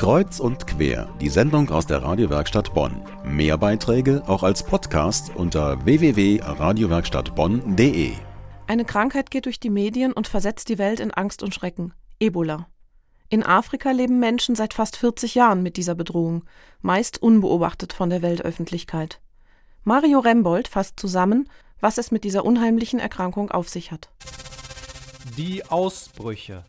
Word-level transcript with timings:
Kreuz 0.00 0.40
und 0.40 0.66
quer, 0.66 1.14
die 1.20 1.28
Sendung 1.28 1.68
aus 1.68 1.86
der 1.86 2.02
Radiowerkstatt 2.02 2.72
Bonn. 2.72 3.02
Mehr 3.22 3.58
Beiträge 3.58 4.22
auch 4.26 4.42
als 4.42 4.62
Podcast 4.62 5.30
unter 5.36 5.84
www.radiowerkstattbonn.de. 5.84 8.12
Eine 8.66 8.86
Krankheit 8.86 9.30
geht 9.30 9.44
durch 9.44 9.60
die 9.60 9.68
Medien 9.68 10.14
und 10.14 10.26
versetzt 10.26 10.70
die 10.70 10.78
Welt 10.78 11.00
in 11.00 11.10
Angst 11.10 11.42
und 11.42 11.54
Schrecken. 11.54 11.92
Ebola. 12.18 12.66
In 13.28 13.44
Afrika 13.44 13.90
leben 13.90 14.18
Menschen 14.18 14.54
seit 14.54 14.72
fast 14.72 14.96
40 14.96 15.34
Jahren 15.34 15.62
mit 15.62 15.76
dieser 15.76 15.94
Bedrohung, 15.94 16.44
meist 16.80 17.22
unbeobachtet 17.22 17.92
von 17.92 18.08
der 18.08 18.22
Weltöffentlichkeit. 18.22 19.20
Mario 19.84 20.20
Rembold 20.20 20.68
fasst 20.68 20.98
zusammen, 20.98 21.46
was 21.78 21.98
es 21.98 22.10
mit 22.10 22.24
dieser 22.24 22.46
unheimlichen 22.46 23.00
Erkrankung 23.00 23.50
auf 23.50 23.68
sich 23.68 23.92
hat. 23.92 24.08
Die 25.36 25.62
Ausbrüche 25.66 26.64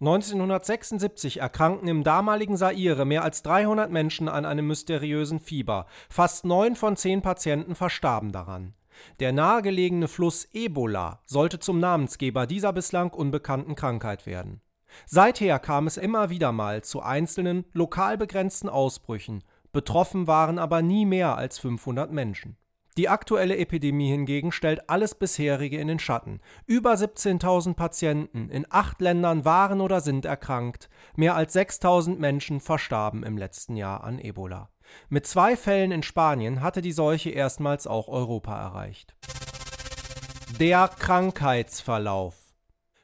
1976 0.00 1.40
erkrankten 1.40 1.86
im 1.86 2.04
damaligen 2.04 2.56
Zaire 2.56 3.04
mehr 3.04 3.22
als 3.22 3.42
300 3.42 3.90
Menschen 3.90 4.30
an 4.30 4.46
einem 4.46 4.66
mysteriösen 4.66 5.40
Fieber. 5.40 5.84
Fast 6.08 6.46
neun 6.46 6.74
von 6.74 6.96
zehn 6.96 7.20
Patienten 7.20 7.74
verstarben 7.74 8.32
daran. 8.32 8.72
Der 9.18 9.32
nahegelegene 9.32 10.08
Fluss 10.08 10.48
Ebola 10.52 11.20
sollte 11.26 11.58
zum 11.58 11.80
Namensgeber 11.80 12.46
dieser 12.46 12.72
bislang 12.72 13.10
unbekannten 13.10 13.74
Krankheit 13.74 14.24
werden. 14.24 14.62
Seither 15.04 15.58
kam 15.58 15.86
es 15.86 15.98
immer 15.98 16.30
wieder 16.30 16.50
mal 16.50 16.82
zu 16.82 17.02
einzelnen, 17.02 17.66
lokal 17.74 18.16
begrenzten 18.16 18.70
Ausbrüchen. 18.70 19.44
Betroffen 19.70 20.26
waren 20.26 20.58
aber 20.58 20.80
nie 20.80 21.04
mehr 21.04 21.36
als 21.36 21.58
500 21.58 22.10
Menschen. 22.10 22.56
Die 22.96 23.08
aktuelle 23.08 23.56
Epidemie 23.56 24.10
hingegen 24.10 24.50
stellt 24.50 24.90
alles 24.90 25.14
bisherige 25.14 25.78
in 25.78 25.88
den 25.88 25.98
Schatten. 26.00 26.40
Über 26.66 26.94
17.000 26.94 27.74
Patienten 27.74 28.48
in 28.48 28.66
acht 28.68 29.00
Ländern 29.00 29.44
waren 29.44 29.80
oder 29.80 30.00
sind 30.00 30.24
erkrankt. 30.24 30.90
Mehr 31.14 31.36
als 31.36 31.54
6.000 31.54 32.16
Menschen 32.16 32.60
verstarben 32.60 33.22
im 33.22 33.38
letzten 33.38 33.76
Jahr 33.76 34.02
an 34.02 34.18
Ebola. 34.18 34.70
Mit 35.08 35.26
zwei 35.26 35.56
Fällen 35.56 35.92
in 35.92 36.02
Spanien 36.02 36.62
hatte 36.62 36.82
die 36.82 36.92
Seuche 36.92 37.30
erstmals 37.30 37.86
auch 37.86 38.08
Europa 38.08 38.60
erreicht. 38.60 39.14
Der 40.58 40.88
Krankheitsverlauf 40.88 42.34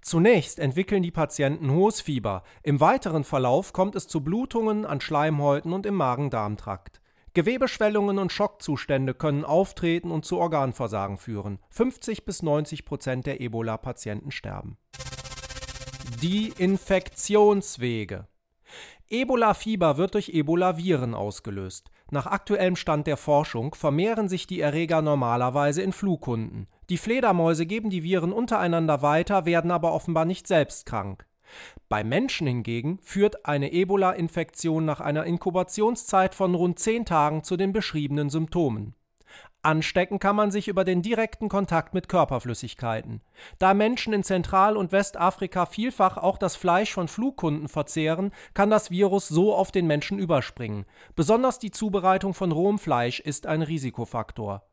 Zunächst 0.00 0.58
entwickeln 0.58 1.02
die 1.02 1.12
Patienten 1.12 1.70
hohes 1.70 2.00
Fieber. 2.00 2.42
Im 2.62 2.80
weiteren 2.80 3.22
Verlauf 3.22 3.72
kommt 3.72 3.94
es 3.94 4.08
zu 4.08 4.20
Blutungen 4.20 4.84
an 4.84 5.00
Schleimhäuten 5.00 5.72
und 5.72 5.86
im 5.86 5.94
Magen-Darm-Trakt. 5.94 7.01
Gewebeschwellungen 7.34 8.18
und 8.18 8.30
Schockzustände 8.30 9.14
können 9.14 9.44
auftreten 9.44 10.10
und 10.10 10.26
zu 10.26 10.38
Organversagen 10.38 11.16
führen. 11.16 11.58
50 11.70 12.24
bis 12.26 12.42
90 12.42 12.84
Prozent 12.84 13.26
der 13.26 13.40
Ebola-Patienten 13.40 14.30
sterben. 14.30 14.76
Die 16.20 16.52
Infektionswege. 16.58 18.28
Ebola-Fieber 19.08 19.96
wird 19.96 20.14
durch 20.14 20.28
Ebola-Viren 20.30 21.14
ausgelöst. 21.14 21.90
Nach 22.10 22.26
aktuellem 22.26 22.76
Stand 22.76 23.06
der 23.06 23.16
Forschung 23.16 23.74
vermehren 23.74 24.28
sich 24.28 24.46
die 24.46 24.60
Erreger 24.60 25.00
normalerweise 25.00 25.80
in 25.80 25.92
Flughunden. 25.92 26.68
Die 26.90 26.98
Fledermäuse 26.98 27.64
geben 27.64 27.88
die 27.88 28.02
Viren 28.02 28.32
untereinander 28.32 29.00
weiter, 29.00 29.46
werden 29.46 29.70
aber 29.70 29.94
offenbar 29.94 30.26
nicht 30.26 30.46
selbst 30.46 30.84
krank. 30.84 31.26
Bei 31.88 32.04
Menschen 32.04 32.46
hingegen 32.46 32.98
führt 33.02 33.46
eine 33.46 33.72
Ebola-Infektion 33.72 34.84
nach 34.84 35.00
einer 35.00 35.24
Inkubationszeit 35.24 36.34
von 36.34 36.54
rund 36.54 36.78
10 36.78 37.04
Tagen 37.04 37.44
zu 37.44 37.56
den 37.56 37.72
beschriebenen 37.72 38.30
Symptomen. 38.30 38.94
Anstecken 39.64 40.18
kann 40.18 40.34
man 40.34 40.50
sich 40.50 40.66
über 40.66 40.82
den 40.84 41.02
direkten 41.02 41.48
Kontakt 41.48 41.94
mit 41.94 42.08
Körperflüssigkeiten. 42.08 43.20
Da 43.60 43.74
Menschen 43.74 44.12
in 44.12 44.24
Zentral- 44.24 44.76
und 44.76 44.90
Westafrika 44.90 45.66
vielfach 45.66 46.16
auch 46.16 46.36
das 46.36 46.56
Fleisch 46.56 46.92
von 46.92 47.06
Flughunden 47.06 47.68
verzehren, 47.68 48.32
kann 48.54 48.70
das 48.70 48.90
Virus 48.90 49.28
so 49.28 49.54
auf 49.54 49.70
den 49.70 49.86
Menschen 49.86 50.18
überspringen. 50.18 50.84
Besonders 51.14 51.60
die 51.60 51.70
Zubereitung 51.70 52.34
von 52.34 52.50
rohem 52.50 52.80
Fleisch 52.80 53.20
ist 53.20 53.46
ein 53.46 53.62
Risikofaktor. 53.62 54.64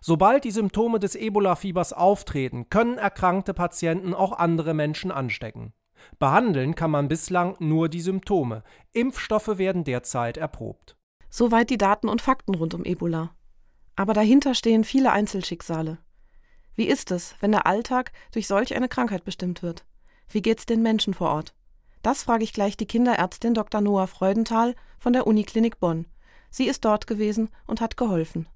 Sobald 0.00 0.42
die 0.42 0.50
Symptome 0.50 0.98
des 0.98 1.14
Ebola-Fiebers 1.14 1.92
auftreten, 1.92 2.68
können 2.68 2.98
erkrankte 2.98 3.54
Patienten 3.54 4.12
auch 4.12 4.32
andere 4.32 4.74
Menschen 4.74 5.12
anstecken. 5.12 5.72
Behandeln 6.18 6.74
kann 6.74 6.90
man 6.90 7.08
bislang 7.08 7.56
nur 7.58 7.88
die 7.88 8.00
Symptome. 8.00 8.62
Impfstoffe 8.92 9.58
werden 9.58 9.84
derzeit 9.84 10.36
erprobt. 10.36 10.96
Soweit 11.30 11.70
die 11.70 11.78
Daten 11.78 12.08
und 12.08 12.22
Fakten 12.22 12.54
rund 12.54 12.74
um 12.74 12.84
Ebola. 12.84 13.34
Aber 13.96 14.14
dahinter 14.14 14.54
stehen 14.54 14.84
viele 14.84 15.12
Einzelschicksale. 15.12 15.98
Wie 16.74 16.86
ist 16.86 17.10
es, 17.10 17.34
wenn 17.40 17.52
der 17.52 17.66
Alltag 17.66 18.12
durch 18.32 18.46
solch 18.46 18.74
eine 18.74 18.88
Krankheit 18.88 19.24
bestimmt 19.24 19.62
wird? 19.62 19.84
Wie 20.28 20.42
geht's 20.42 20.66
den 20.66 20.82
Menschen 20.82 21.14
vor 21.14 21.30
Ort? 21.30 21.54
Das 22.02 22.22
frage 22.22 22.44
ich 22.44 22.52
gleich 22.52 22.76
die 22.76 22.86
Kinderärztin 22.86 23.54
Dr. 23.54 23.80
Noah 23.80 24.06
Freudenthal 24.06 24.74
von 24.98 25.12
der 25.12 25.26
Uniklinik 25.26 25.78
Bonn. 25.78 26.06
Sie 26.50 26.66
ist 26.66 26.84
dort 26.84 27.06
gewesen 27.06 27.48
und 27.66 27.80
hat 27.80 27.96
geholfen. 27.96 28.48